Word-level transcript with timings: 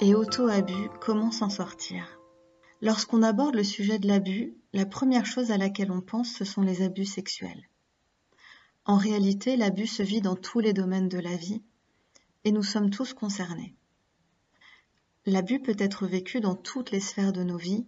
et 0.00 0.14
auto-abus, 0.14 0.88
comment 1.00 1.30
s'en 1.30 1.50
sortir? 1.50 2.18
Lorsqu'on 2.80 3.22
aborde 3.22 3.54
le 3.54 3.64
sujet 3.64 3.98
de 3.98 4.08
l'abus, 4.08 4.54
la 4.72 4.86
première 4.86 5.26
chose 5.26 5.50
à 5.50 5.58
laquelle 5.58 5.92
on 5.92 6.00
pense, 6.00 6.32
ce 6.32 6.46
sont 6.46 6.62
les 6.62 6.80
abus 6.82 7.04
sexuels. 7.04 7.68
En 8.86 8.96
réalité, 8.96 9.58
l'abus 9.58 9.86
se 9.86 10.02
vit 10.02 10.22
dans 10.22 10.36
tous 10.36 10.60
les 10.60 10.72
domaines 10.72 11.10
de 11.10 11.18
la 11.18 11.36
vie 11.36 11.62
et 12.44 12.52
nous 12.52 12.62
sommes 12.62 12.88
tous 12.88 13.12
concernés. 13.12 13.74
L'abus 15.26 15.60
peut 15.60 15.76
être 15.78 16.06
vécu 16.06 16.40
dans 16.40 16.54
toutes 16.54 16.90
les 16.92 17.00
sphères 17.00 17.34
de 17.34 17.42
nos 17.42 17.58
vies, 17.58 17.86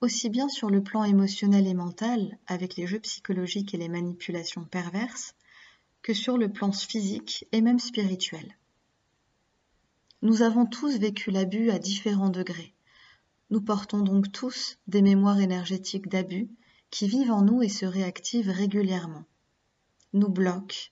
aussi 0.00 0.30
bien 0.30 0.48
sur 0.48 0.70
le 0.70 0.80
plan 0.80 1.02
émotionnel 1.02 1.66
et 1.66 1.74
mental, 1.74 2.38
avec 2.46 2.76
les 2.76 2.86
jeux 2.86 3.00
psychologiques 3.00 3.74
et 3.74 3.78
les 3.78 3.88
manipulations 3.88 4.64
perverses, 4.64 5.34
que 6.02 6.14
sur 6.14 6.38
le 6.38 6.52
plan 6.52 6.70
physique 6.70 7.46
et 7.50 7.60
même 7.60 7.80
spirituel. 7.80 8.56
Nous 10.20 10.42
avons 10.42 10.66
tous 10.66 10.98
vécu 10.98 11.30
l'abus 11.30 11.70
à 11.70 11.78
différents 11.78 12.28
degrés. 12.28 12.74
Nous 13.50 13.60
portons 13.60 14.00
donc 14.00 14.32
tous 14.32 14.76
des 14.88 15.00
mémoires 15.00 15.38
énergétiques 15.38 16.08
d'abus 16.08 16.50
qui 16.90 17.06
vivent 17.06 17.30
en 17.30 17.42
nous 17.42 17.62
et 17.62 17.68
se 17.68 17.86
réactivent 17.86 18.50
régulièrement, 18.50 19.24
nous 20.14 20.28
bloquent 20.28 20.90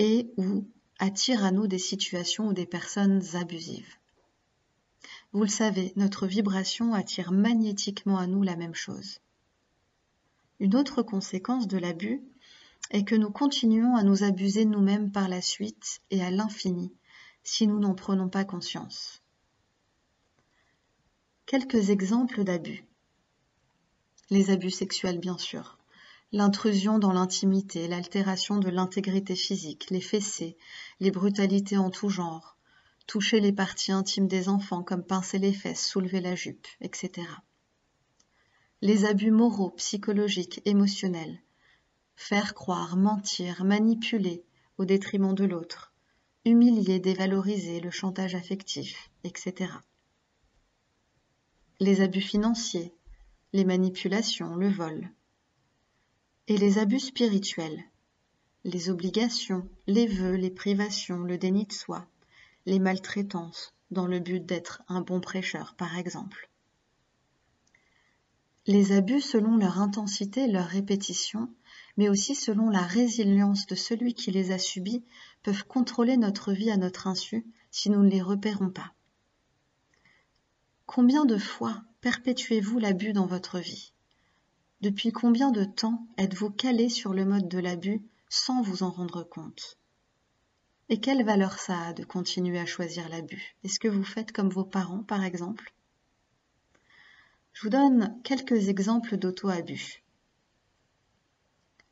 et 0.00 0.32
ou 0.36 0.66
attirent 0.98 1.44
à 1.44 1.52
nous 1.52 1.68
des 1.68 1.78
situations 1.78 2.48
ou 2.48 2.52
des 2.52 2.66
personnes 2.66 3.22
abusives. 3.34 3.94
Vous 5.32 5.42
le 5.42 5.48
savez, 5.48 5.92
notre 5.94 6.26
vibration 6.26 6.94
attire 6.94 7.30
magnétiquement 7.30 8.18
à 8.18 8.26
nous 8.26 8.42
la 8.42 8.56
même 8.56 8.74
chose. 8.74 9.20
Une 10.58 10.74
autre 10.74 11.02
conséquence 11.02 11.68
de 11.68 11.78
l'abus 11.78 12.20
est 12.90 13.04
que 13.04 13.14
nous 13.14 13.30
continuons 13.30 13.94
à 13.94 14.02
nous 14.02 14.24
abuser 14.24 14.64
nous-mêmes 14.64 15.12
par 15.12 15.28
la 15.28 15.40
suite 15.40 16.00
et 16.10 16.20
à 16.20 16.32
l'infini 16.32 16.92
si 17.42 17.66
nous 17.66 17.78
n'en 17.78 17.94
prenons 17.94 18.28
pas 18.28 18.44
conscience. 18.44 19.22
Quelques 21.46 21.90
exemples 21.90 22.44
d'abus. 22.44 22.84
Les 24.30 24.50
abus 24.50 24.70
sexuels, 24.70 25.18
bien 25.18 25.38
sûr. 25.38 25.78
L'intrusion 26.30 26.98
dans 26.98 27.12
l'intimité, 27.12 27.88
l'altération 27.88 28.58
de 28.58 28.68
l'intégrité 28.68 29.34
physique, 29.34 29.88
les 29.88 30.02
fessées, 30.02 30.58
les 31.00 31.10
brutalités 31.10 31.78
en 31.78 31.88
tout 31.88 32.10
genre, 32.10 32.58
toucher 33.06 33.40
les 33.40 33.52
parties 33.52 33.92
intimes 33.92 34.28
des 34.28 34.50
enfants 34.50 34.82
comme 34.82 35.02
pincer 35.02 35.38
les 35.38 35.54
fesses, 35.54 35.86
soulever 35.86 36.20
la 36.20 36.34
jupe, 36.34 36.66
etc. 36.82 37.26
Les 38.82 39.06
abus 39.06 39.30
moraux, 39.30 39.70
psychologiques, 39.70 40.60
émotionnels. 40.66 41.40
Faire 42.14 42.52
croire, 42.52 42.98
mentir, 42.98 43.64
manipuler 43.64 44.44
au 44.76 44.84
détriment 44.84 45.34
de 45.34 45.44
l'autre. 45.44 45.94
Humilier, 46.48 46.98
dévaloriser, 46.98 47.80
le 47.80 47.90
chantage 47.90 48.34
affectif, 48.34 49.10
etc 49.22 49.68
les 51.80 52.00
abus 52.00 52.20
financiers, 52.20 52.92
les 53.52 53.64
manipulations, 53.64 54.56
le 54.56 54.68
vol, 54.68 55.10
et 56.48 56.56
les 56.56 56.78
abus 56.78 56.98
spirituels, 56.98 57.84
les 58.64 58.90
obligations, 58.90 59.68
les 59.86 60.08
vœux, 60.08 60.34
les 60.34 60.50
privations, 60.50 61.18
le 61.18 61.38
déni 61.38 61.66
de 61.66 61.72
soi, 61.72 62.06
les 62.66 62.80
maltraitances, 62.80 63.74
dans 63.92 64.06
le 64.06 64.18
but 64.18 64.44
d'être 64.44 64.82
un 64.88 65.02
bon 65.02 65.20
prêcheur, 65.20 65.74
par 65.76 65.96
exemple. 65.96 66.50
Les 68.66 68.92
abus 68.92 69.20
selon 69.20 69.56
leur 69.56 69.80
intensité, 69.80 70.48
leur 70.48 70.66
répétition, 70.66 71.48
mais 71.98 72.08
aussi 72.08 72.36
selon 72.36 72.70
la 72.70 72.82
résilience 72.82 73.66
de 73.66 73.74
celui 73.74 74.14
qui 74.14 74.30
les 74.30 74.52
a 74.52 74.58
subis, 74.58 75.04
peuvent 75.42 75.64
contrôler 75.64 76.16
notre 76.16 76.52
vie 76.52 76.70
à 76.70 76.76
notre 76.76 77.08
insu 77.08 77.44
si 77.72 77.90
nous 77.90 78.04
ne 78.04 78.08
les 78.08 78.22
repérons 78.22 78.70
pas. 78.70 78.94
Combien 80.86 81.24
de 81.24 81.36
fois 81.36 81.82
perpétuez-vous 82.00 82.78
l'abus 82.78 83.12
dans 83.12 83.26
votre 83.26 83.58
vie? 83.58 83.92
Depuis 84.80 85.10
combien 85.10 85.50
de 85.50 85.64
temps 85.64 86.06
êtes-vous 86.16 86.50
calé 86.50 86.88
sur 86.88 87.12
le 87.12 87.24
mode 87.24 87.48
de 87.48 87.58
l'abus 87.58 88.00
sans 88.28 88.62
vous 88.62 88.84
en 88.84 88.90
rendre 88.90 89.24
compte? 89.24 89.76
Et 90.88 91.00
quelle 91.00 91.24
valeur 91.24 91.58
ça 91.58 91.88
a 91.88 91.92
de 91.92 92.04
continuer 92.04 92.60
à 92.60 92.66
choisir 92.66 93.08
l'abus? 93.08 93.56
Est-ce 93.64 93.80
que 93.80 93.88
vous 93.88 94.04
faites 94.04 94.30
comme 94.30 94.50
vos 94.50 94.64
parents, 94.64 95.02
par 95.02 95.24
exemple? 95.24 95.74
Je 97.54 97.62
vous 97.62 97.70
donne 97.70 98.16
quelques 98.22 98.68
exemples 98.68 99.16
d'auto-abus. 99.16 100.04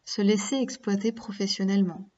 Se 0.06 0.22
laisser 0.22 0.56
exploiter 0.56 1.12
professionnellement. 1.12 2.08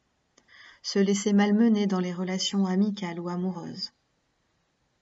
Se 0.83 1.01
laisser 1.01 1.33
malmener 1.33 1.89
dans 1.89 2.01
les 2.01 2.15
relations 2.15 2.67
amicales 2.67 3.19
ou 3.19 3.29
amoureuses 3.29 3.91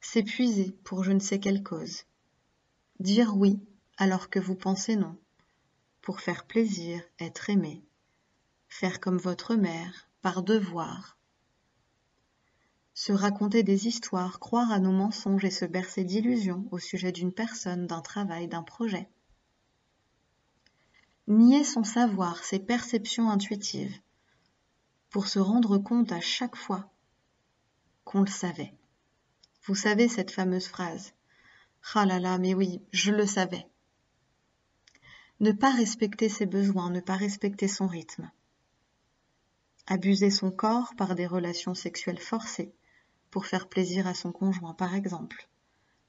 s'épuiser 0.06 0.70
pour 0.84 1.02
je 1.02 1.10
ne 1.10 1.18
sais 1.18 1.40
quelle 1.40 1.64
cause, 1.64 2.04
dire 3.00 3.36
oui 3.36 3.58
alors 3.96 4.30
que 4.30 4.38
vous 4.38 4.54
pensez 4.54 4.94
non, 4.94 5.18
pour 6.00 6.20
faire 6.20 6.46
plaisir, 6.46 7.02
être 7.18 7.50
aimé, 7.50 7.82
faire 8.68 9.00
comme 9.00 9.18
votre 9.18 9.56
mère, 9.56 10.08
par 10.22 10.44
devoir, 10.44 11.18
se 12.94 13.12
raconter 13.12 13.64
des 13.64 13.88
histoires, 13.88 14.38
croire 14.38 14.70
à 14.70 14.78
nos 14.78 14.92
mensonges 14.92 15.44
et 15.44 15.50
se 15.50 15.64
bercer 15.64 16.04
d'illusions 16.04 16.68
au 16.70 16.78
sujet 16.78 17.10
d'une 17.10 17.32
personne, 17.32 17.88
d'un 17.88 18.00
travail, 18.00 18.46
d'un 18.46 18.62
projet. 18.62 19.08
Nier 21.28 21.64
son 21.64 21.82
savoir, 21.82 22.44
ses 22.44 22.60
perceptions 22.60 23.30
intuitives, 23.30 23.98
pour 25.10 25.26
se 25.26 25.40
rendre 25.40 25.76
compte 25.76 26.12
à 26.12 26.20
chaque 26.20 26.54
fois 26.54 26.88
qu'on 28.04 28.20
le 28.20 28.30
savait. 28.30 28.72
Vous 29.64 29.74
savez 29.74 30.08
cette 30.08 30.30
fameuse 30.30 30.68
phrase. 30.68 31.14
Ah 31.94 32.06
là 32.06 32.20
là, 32.20 32.38
mais 32.38 32.54
oui, 32.54 32.80
je 32.92 33.10
le 33.10 33.26
savais. 33.26 33.66
Ne 35.40 35.50
pas 35.50 35.72
respecter 35.72 36.28
ses 36.28 36.46
besoins, 36.46 36.90
ne 36.90 37.00
pas 37.00 37.16
respecter 37.16 37.66
son 37.66 37.88
rythme. 37.88 38.30
Abuser 39.88 40.30
son 40.30 40.52
corps 40.52 40.94
par 40.96 41.16
des 41.16 41.26
relations 41.26 41.74
sexuelles 41.74 42.20
forcées 42.20 42.72
pour 43.32 43.46
faire 43.46 43.68
plaisir 43.68 44.06
à 44.06 44.14
son 44.14 44.30
conjoint, 44.30 44.74
par 44.74 44.94
exemple. 44.94 45.48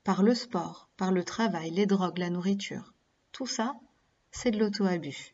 Par 0.04 0.22
le 0.22 0.36
sport, 0.36 0.90
par 0.96 1.12
le 1.12 1.24
travail, 1.24 1.72
les 1.72 1.88
drogues, 1.88 2.20
la 2.20 2.30
nourriture. 2.30 2.94
Tout 3.32 3.48
ça, 3.48 3.76
c'est 4.40 4.52
de 4.52 4.60
l'auto-abus. 4.60 5.34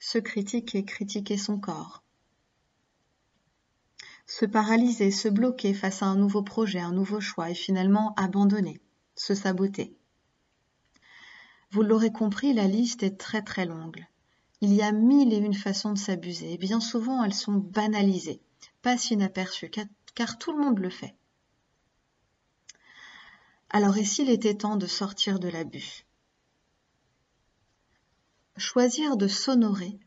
Se 0.00 0.18
critiquer, 0.18 0.84
critiquer 0.84 1.36
son 1.36 1.60
corps, 1.60 2.02
se 4.26 4.44
paralyser, 4.44 5.12
se 5.12 5.28
bloquer 5.28 5.72
face 5.72 6.02
à 6.02 6.06
un 6.06 6.16
nouveau 6.16 6.42
projet, 6.42 6.80
un 6.80 6.90
nouveau 6.90 7.20
choix 7.20 7.50
et 7.50 7.54
finalement 7.54 8.12
abandonner, 8.16 8.80
se 9.14 9.36
saboter. 9.36 9.94
Vous 11.70 11.82
l'aurez 11.82 12.10
compris, 12.10 12.52
la 12.52 12.66
liste 12.66 13.04
est 13.04 13.18
très 13.18 13.42
très 13.42 13.66
longue. 13.66 14.04
Il 14.60 14.74
y 14.74 14.82
a 14.82 14.90
mille 14.90 15.32
et 15.32 15.36
une 15.36 15.54
façons 15.54 15.92
de 15.92 15.98
s'abuser 15.98 16.54
et 16.54 16.58
bien 16.58 16.80
souvent 16.80 17.22
elles 17.22 17.32
sont 17.32 17.54
banalisées, 17.54 18.40
passent 18.82 19.12
inaperçues, 19.12 19.70
car 20.16 20.38
tout 20.38 20.50
le 20.50 20.58
monde 20.58 20.80
le 20.80 20.90
fait. 20.90 21.14
Alors 23.70 23.96
et 23.96 24.04
s'il 24.04 24.28
était 24.28 24.56
temps 24.56 24.76
de 24.76 24.88
sortir 24.88 25.38
de 25.38 25.48
l'abus? 25.48 26.04
Choisir 28.56 29.16
de 29.16 29.28
s'honorer 29.28 29.98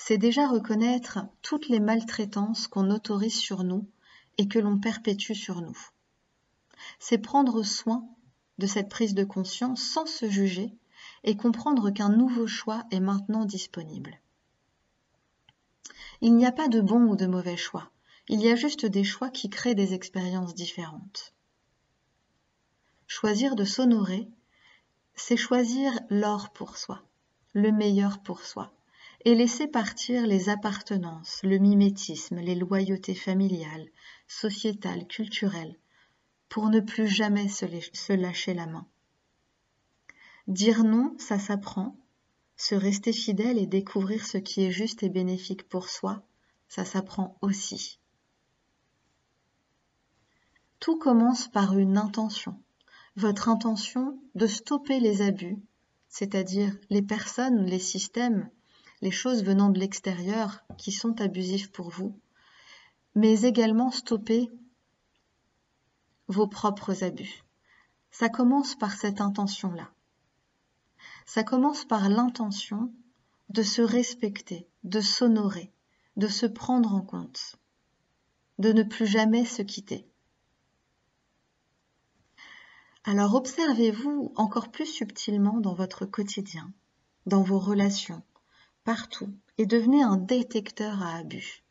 c'est 0.00 0.16
déjà 0.16 0.46
reconnaître 0.48 1.18
toutes 1.42 1.68
les 1.68 1.80
maltraitances 1.80 2.68
qu'on 2.68 2.90
autorise 2.90 3.36
sur 3.36 3.64
nous 3.64 3.90
et 4.38 4.48
que 4.48 4.60
l'on 4.60 4.78
perpétue 4.78 5.34
sur 5.34 5.60
nous. 5.60 5.76
C'est 7.00 7.18
prendre 7.18 7.64
soin 7.64 8.08
de 8.58 8.66
cette 8.66 8.88
prise 8.88 9.14
de 9.14 9.24
conscience 9.24 9.82
sans 9.82 10.06
se 10.06 10.30
juger 10.30 10.72
et 11.24 11.36
comprendre 11.36 11.90
qu'un 11.90 12.08
nouveau 12.08 12.46
choix 12.46 12.84
est 12.92 13.00
maintenant 13.00 13.44
disponible. 13.44 14.20
Il 16.20 16.36
n'y 16.36 16.46
a 16.46 16.52
pas 16.52 16.68
de 16.68 16.80
bon 16.80 17.02
ou 17.02 17.16
de 17.16 17.26
mauvais 17.26 17.56
choix, 17.56 17.90
il 18.28 18.40
y 18.40 18.50
a 18.50 18.56
juste 18.56 18.86
des 18.86 19.04
choix 19.04 19.30
qui 19.30 19.50
créent 19.50 19.74
des 19.74 19.94
expériences 19.94 20.54
différentes. 20.54 21.34
Choisir 23.08 23.56
de 23.56 23.64
s'honorer, 23.64 24.28
c'est 25.16 25.36
choisir 25.36 25.92
l'or 26.08 26.50
pour 26.50 26.76
soi, 26.76 27.02
le 27.52 27.72
meilleur 27.72 28.22
pour 28.22 28.44
soi, 28.44 28.72
et 29.24 29.34
laisser 29.34 29.66
partir 29.66 30.26
les 30.26 30.48
appartenances, 30.48 31.40
le 31.42 31.58
mimétisme, 31.58 32.36
les 32.36 32.54
loyautés 32.54 33.14
familiales, 33.14 33.88
sociétales, 34.26 35.06
culturelles, 35.06 35.76
pour 36.48 36.68
ne 36.70 36.80
plus 36.80 37.08
jamais 37.08 37.48
se 37.48 38.12
lâcher 38.12 38.54
la 38.54 38.66
main. 38.66 38.86
Dire 40.46 40.82
non, 40.82 41.14
ça 41.18 41.38
s'apprend. 41.38 41.96
Se 42.56 42.74
rester 42.74 43.12
fidèle 43.12 43.58
et 43.58 43.66
découvrir 43.66 44.26
ce 44.26 44.38
qui 44.38 44.64
est 44.64 44.70
juste 44.70 45.02
et 45.02 45.10
bénéfique 45.10 45.68
pour 45.68 45.88
soi, 45.88 46.22
ça 46.68 46.84
s'apprend 46.84 47.36
aussi. 47.42 48.00
Tout 50.80 50.98
commence 50.98 51.48
par 51.48 51.76
une 51.76 51.98
intention. 51.98 52.60
Votre 53.16 53.48
intention 53.48 54.18
de 54.34 54.46
stopper 54.46 55.00
les 55.00 55.22
abus, 55.22 55.58
c'est-à-dire 56.08 56.74
les 56.90 57.02
personnes, 57.02 57.64
les 57.66 57.78
systèmes 57.78 58.50
les 59.00 59.10
choses 59.10 59.44
venant 59.44 59.70
de 59.70 59.78
l'extérieur 59.78 60.64
qui 60.76 60.92
sont 60.92 61.20
abusifs 61.20 61.70
pour 61.70 61.90
vous, 61.90 62.18
mais 63.14 63.42
également 63.42 63.90
stopper 63.90 64.50
vos 66.26 66.46
propres 66.46 67.04
abus. 67.04 67.44
Ça 68.10 68.28
commence 68.28 68.74
par 68.74 68.92
cette 68.92 69.20
intention-là. 69.20 69.90
Ça 71.26 71.44
commence 71.44 71.84
par 71.84 72.08
l'intention 72.08 72.92
de 73.50 73.62
se 73.62 73.82
respecter, 73.82 74.68
de 74.84 75.00
s'honorer, 75.00 75.72
de 76.16 76.28
se 76.28 76.46
prendre 76.46 76.94
en 76.94 77.02
compte, 77.02 77.56
de 78.58 78.72
ne 78.72 78.82
plus 78.82 79.06
jamais 79.06 79.44
se 79.44 79.62
quitter. 79.62 80.07
Alors 83.10 83.36
observez-vous 83.36 84.34
encore 84.36 84.68
plus 84.68 84.84
subtilement 84.84 85.60
dans 85.60 85.72
votre 85.72 86.04
quotidien, 86.04 86.70
dans 87.24 87.40
vos 87.40 87.58
relations, 87.58 88.22
partout, 88.84 89.32
et 89.56 89.64
devenez 89.64 90.02
un 90.02 90.18
détecteur 90.18 91.02
à 91.02 91.14
abus. 91.14 91.64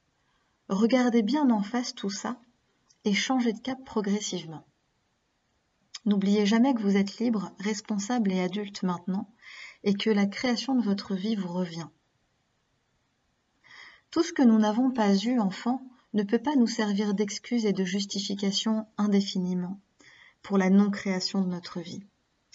Regardez 0.67 1.21
bien 1.21 1.47
en 1.51 1.61
face 1.61 1.93
tout 1.93 2.09
ça 2.09 2.41
et 3.05 3.13
changez 3.13 3.53
de 3.53 3.59
cap 3.59 3.77
progressivement. 3.85 4.65
N'oubliez 6.05 6.47
jamais 6.47 6.73
que 6.73 6.81
vous 6.81 6.97
êtes 6.97 7.19
libre, 7.19 7.51
responsable 7.59 8.31
et 8.31 8.41
adulte 8.41 8.81
maintenant, 8.81 9.29
et 9.83 9.93
que 9.93 10.09
la 10.09 10.25
création 10.25 10.73
de 10.73 10.83
votre 10.83 11.13
vie 11.13 11.35
vous 11.35 11.53
revient. 11.53 11.89
Tout 14.09 14.23
ce 14.23 14.33
que 14.33 14.41
nous 14.41 14.57
n'avons 14.57 14.89
pas 14.89 15.15
eu 15.15 15.39
enfant 15.39 15.83
ne 16.15 16.23
peut 16.23 16.41
pas 16.41 16.55
nous 16.55 16.65
servir 16.65 17.13
d'excuse 17.13 17.67
et 17.67 17.73
de 17.73 17.83
justification 17.83 18.87
indéfiniment 18.97 19.79
pour 20.41 20.57
la 20.57 20.69
non-création 20.69 21.41
de 21.41 21.47
notre 21.47 21.79
vie. 21.79 22.03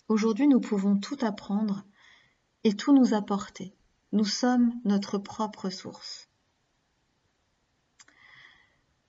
Aujourd'hui, 0.08 0.49
nous 0.49 0.61
pouvons 0.61 0.99
tout 0.99 1.19
apprendre 1.20 1.84
et 2.64 2.75
tout 2.75 2.94
nous 2.94 3.14
apporter. 3.14 3.75
Nous 4.12 4.25
sommes 4.25 4.73
notre 4.84 5.19
propre 5.19 5.70
source. 5.70 6.29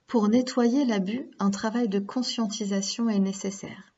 Pour 0.08 0.30
nettoyer 0.30 0.86
l'abus, 0.86 1.30
un 1.40 1.50
travail 1.50 1.90
de 1.90 2.00
conscientisation 2.00 3.10
est 3.10 3.20
nécessaire. 3.20 3.94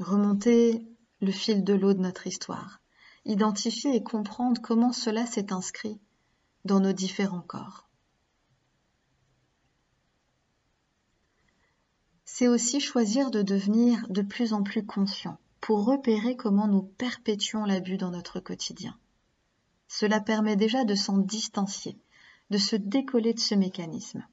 Remonter 0.00 0.86
le 1.20 1.30
fil 1.30 1.64
de 1.64 1.74
l'eau 1.74 1.92
de 1.92 2.00
notre 2.00 2.26
histoire, 2.26 2.80
identifier 3.24 3.94
et 3.94 4.02
comprendre 4.02 4.60
comment 4.60 4.92
cela 4.92 5.26
s'est 5.26 5.52
inscrit 5.52 6.00
dans 6.64 6.80
nos 6.80 6.92
différents 6.92 7.42
corps. 7.42 7.88
C'est 12.36 12.48
aussi 12.48 12.80
choisir 12.80 13.30
de 13.30 13.42
devenir 13.42 14.08
de 14.08 14.20
plus 14.20 14.54
en 14.54 14.64
plus 14.64 14.84
conscient 14.84 15.38
pour 15.60 15.84
repérer 15.84 16.34
comment 16.34 16.66
nous 16.66 16.82
perpétuons 16.82 17.64
l'abus 17.64 17.96
dans 17.96 18.10
notre 18.10 18.40
quotidien. 18.40 18.98
Cela 19.86 20.18
permet 20.18 20.56
déjà 20.56 20.82
de 20.82 20.96
s'en 20.96 21.18
distancier, 21.18 21.96
de 22.50 22.58
se 22.58 22.74
décoller 22.74 23.34
de 23.34 23.38
ce 23.38 23.54
mécanisme. 23.54 24.26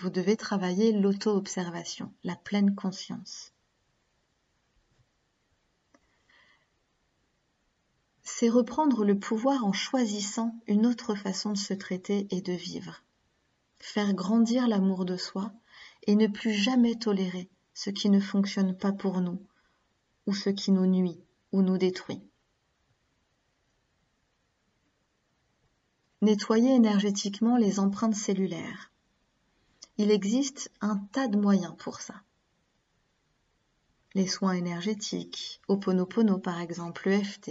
Vous 0.00 0.10
devez 0.10 0.36
travailler 0.36 0.90
l'auto-observation, 0.90 2.12
la 2.24 2.34
pleine 2.34 2.74
conscience. 2.74 3.52
c'est 8.24 8.48
reprendre 8.48 9.04
le 9.04 9.16
pouvoir 9.16 9.64
en 9.64 9.72
choisissant 9.72 10.52
une 10.66 10.84
autre 10.84 11.14
façon 11.14 11.52
de 11.52 11.58
se 11.58 11.74
traiter 11.74 12.26
et 12.30 12.40
de 12.40 12.52
vivre. 12.52 13.04
Faire 13.78 14.14
grandir 14.14 14.66
l'amour 14.66 15.04
de 15.04 15.16
soi 15.16 15.52
et 16.06 16.16
ne 16.16 16.26
plus 16.26 16.52
jamais 16.52 16.94
tolérer 16.94 17.48
ce 17.74 17.90
qui 17.90 18.08
ne 18.08 18.20
fonctionne 18.20 18.76
pas 18.76 18.92
pour 18.92 19.20
nous 19.20 19.44
ou 20.26 20.34
ce 20.34 20.50
qui 20.50 20.72
nous 20.72 20.86
nuit 20.86 21.20
ou 21.52 21.62
nous 21.62 21.78
détruit. 21.78 22.22
Nettoyer 26.22 26.74
énergétiquement 26.74 27.56
les 27.56 27.78
empreintes 27.78 28.14
cellulaires. 28.14 28.90
Il 29.98 30.10
existe 30.10 30.70
un 30.80 30.98
tas 31.12 31.28
de 31.28 31.38
moyens 31.38 31.74
pour 31.78 32.00
ça. 32.00 32.22
Les 34.14 34.26
soins 34.26 34.54
énergétiques, 34.54 35.60
Oponopono 35.68 36.38
par 36.38 36.60
exemple, 36.60 37.08
l'EFT, 37.08 37.50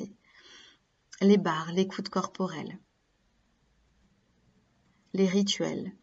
les 1.22 1.38
barres, 1.38 1.72
l'écoute 1.72 2.10
corporelle, 2.10 2.80
les 5.14 5.28
rituels. 5.28 5.94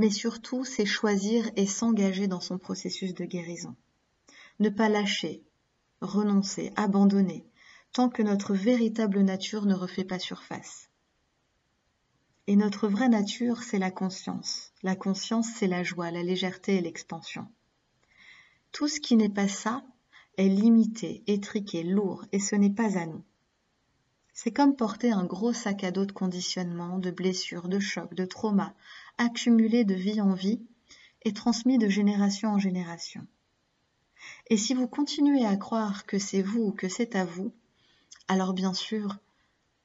Mais 0.00 0.08
surtout, 0.08 0.64
c'est 0.64 0.86
choisir 0.86 1.50
et 1.56 1.66
s'engager 1.66 2.26
dans 2.26 2.40
son 2.40 2.56
processus 2.56 3.12
de 3.12 3.26
guérison. 3.26 3.76
Ne 4.58 4.70
pas 4.70 4.88
lâcher, 4.88 5.42
renoncer, 6.00 6.72
abandonner, 6.74 7.44
tant 7.92 8.08
que 8.08 8.22
notre 8.22 8.54
véritable 8.54 9.20
nature 9.20 9.66
ne 9.66 9.74
refait 9.74 10.06
pas 10.06 10.18
surface. 10.18 10.88
Et 12.46 12.56
notre 12.56 12.88
vraie 12.88 13.10
nature, 13.10 13.62
c'est 13.62 13.78
la 13.78 13.90
conscience. 13.90 14.72
La 14.82 14.96
conscience, 14.96 15.48
c'est 15.54 15.66
la 15.66 15.82
joie, 15.82 16.10
la 16.10 16.22
légèreté 16.22 16.76
et 16.76 16.80
l'expansion. 16.80 17.46
Tout 18.72 18.88
ce 18.88 19.00
qui 19.00 19.16
n'est 19.16 19.28
pas 19.28 19.48
ça 19.48 19.84
est 20.38 20.48
limité, 20.48 21.22
étriqué, 21.26 21.82
lourd, 21.82 22.24
et 22.32 22.40
ce 22.40 22.56
n'est 22.56 22.72
pas 22.72 22.96
à 22.96 23.04
nous. 23.04 23.22
C'est 24.32 24.52
comme 24.52 24.76
porter 24.76 25.12
un 25.12 25.24
gros 25.24 25.52
sac 25.52 25.84
à 25.84 25.90
dos 25.90 26.06
de 26.06 26.12
conditionnement, 26.12 26.98
de 26.98 27.10
blessures, 27.10 27.68
de 27.68 27.78
chocs, 27.78 28.14
de 28.14 28.24
traumas, 28.24 28.74
accumulés 29.18 29.84
de 29.84 29.94
vie 29.94 30.20
en 30.20 30.34
vie 30.34 30.60
et 31.22 31.32
transmis 31.32 31.78
de 31.78 31.88
génération 31.88 32.50
en 32.50 32.58
génération. 32.58 33.26
Et 34.48 34.56
si 34.56 34.74
vous 34.74 34.86
continuez 34.86 35.44
à 35.44 35.56
croire 35.56 36.06
que 36.06 36.18
c'est 36.18 36.42
vous 36.42 36.60
ou 36.60 36.72
que 36.72 36.88
c'est 36.88 37.16
à 37.16 37.24
vous, 37.24 37.52
alors 38.28 38.52
bien 38.52 38.74
sûr, 38.74 39.18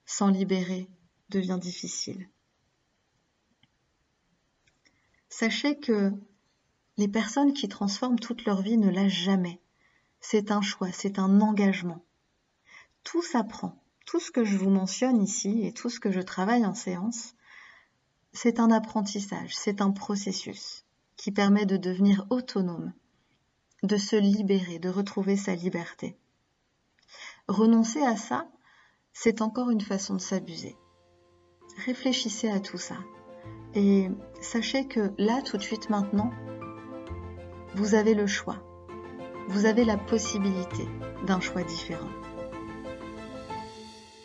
s'en 0.06 0.30
libérer 0.30 0.88
devient 1.30 1.60
difficile. 1.60 2.30
Sachez 5.30 5.78
que 5.80 6.14
les 6.98 7.08
personnes 7.08 7.54
qui 7.54 7.68
transforment 7.68 8.20
toute 8.20 8.46
leur 8.46 8.62
vie 8.62 8.78
ne 8.78 8.90
lâchent 8.90 9.24
jamais 9.24 9.60
c'est 10.28 10.50
un 10.50 10.62
choix, 10.62 10.92
c'est 10.92 11.20
un 11.20 11.40
engagement. 11.40 12.04
Tout 13.04 13.22
s'apprend. 13.22 13.80
Tout 14.06 14.20
ce 14.20 14.32
que 14.32 14.44
je 14.44 14.58
vous 14.58 14.70
mentionne 14.70 15.22
ici 15.22 15.66
et 15.66 15.74
tout 15.74 15.90
ce 15.90 16.00
que 16.00 16.12
je 16.12 16.22
travaille 16.22 16.66
en 16.66 16.74
séance, 16.74 17.36
c'est 18.34 18.60
un 18.60 18.72
apprentissage, 18.72 19.56
c'est 19.56 19.82
un 19.82 19.92
processus 19.92 20.86
qui 21.18 21.32
permet 21.32 21.66
de 21.66 21.78
devenir 21.78 22.26
autonome, 22.30 22.94
de 23.84 23.98
se 23.98 24.16
libérer, 24.16 24.80
de 24.80 24.90
retrouver 24.90 25.38
sa 25.38 25.56
liberté. 25.56 26.18
Renoncer 27.48 28.04
à 28.04 28.18
ça, 28.18 28.48
c'est 29.14 29.42
encore 29.42 29.70
une 29.70 29.82
façon 29.82 30.16
de 30.16 30.22
s'abuser. 30.22 30.76
Réfléchissez 31.86 32.50
à 32.50 32.60
tout 32.60 32.78
ça 32.78 32.98
et 33.74 34.10
sachez 34.42 34.88
que 34.88 35.14
là, 35.18 35.42
tout 35.42 35.58
de 35.58 35.64
suite 35.64 35.90
maintenant, 35.90 36.32
vous 37.76 37.96
avez 37.96 38.14
le 38.14 38.28
choix 38.28 38.62
vous 39.48 39.66
avez 39.66 39.86
la 39.86 39.98
possibilité 39.98 40.88
d'un 41.26 41.40
choix 41.40 41.64
différent. 41.64 42.10